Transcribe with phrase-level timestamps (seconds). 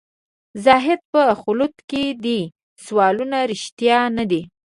[0.65, 2.41] زاهده په خلوت کې دي
[2.85, 4.41] سوالونه رښتیا نه دي.